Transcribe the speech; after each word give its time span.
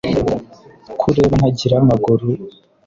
ko 0.99 1.03
ureba 1.11 1.33
ntagira 1.39 1.75
amaguru 1.83 2.25